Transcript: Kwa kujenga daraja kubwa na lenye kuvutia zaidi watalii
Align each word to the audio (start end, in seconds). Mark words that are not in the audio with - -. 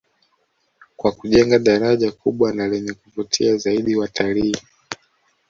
Kwa 0.97 1.11
kujenga 1.11 1.59
daraja 1.59 2.11
kubwa 2.11 2.53
na 2.53 2.67
lenye 2.67 2.93
kuvutia 2.93 3.57
zaidi 3.57 3.95
watalii 3.95 4.55